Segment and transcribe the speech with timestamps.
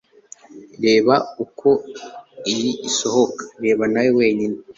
[0.83, 1.69] reba uko
[2.51, 3.43] iyi isohoka.
[3.63, 4.57] reba nawe wenyine